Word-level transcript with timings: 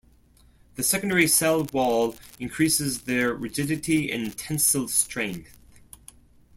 The 0.77 0.83
secondary 0.83 1.27
cell 1.27 1.63
wall 1.71 2.15
increases 2.39 3.01
their 3.03 3.35
rigidity 3.35 4.11
and 4.11 4.35
tensile 4.35 4.87
strength. 4.87 5.55